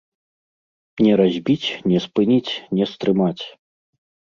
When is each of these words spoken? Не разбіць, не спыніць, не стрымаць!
Не 1.07 1.11
разбіць, 1.21 1.67
не 1.93 1.97
спыніць, 2.07 2.51
не 2.81 2.91
стрымаць! 2.95 3.43